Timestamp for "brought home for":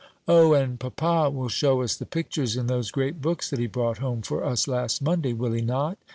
3.67-4.43